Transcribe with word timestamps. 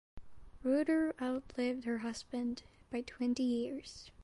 Reuter 0.63 1.13
outlived 1.21 1.83
her 1.83 1.99
husband 1.99 2.63
by 2.89 3.01
twenty 3.01 3.43
years. 3.43 4.09